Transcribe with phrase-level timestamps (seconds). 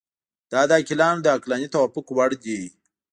[0.51, 2.61] دا د عاقلانو د عقلاني توافق وړ دي.